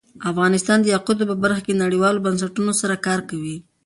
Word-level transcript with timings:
افغانستان 0.31 0.77
د 0.81 0.85
یاقوت 0.93 1.17
په 1.31 1.35
برخه 1.43 1.61
کې 1.65 1.81
نړیوالو 1.83 2.23
بنسټونو 2.25 2.71
سره 2.81 2.95
کار 3.07 3.19
کوي. 3.29 3.55